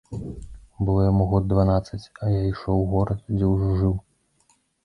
Было 0.87 1.03
яму 1.07 1.27
год 1.33 1.43
дванаццаць, 1.51 2.01
а 2.21 2.31
я 2.39 2.41
ішоў 2.53 2.77
у 2.87 2.91
горад, 2.95 3.23
дзе 3.37 3.45
ўжо 3.55 3.69
жыў. 3.83 3.93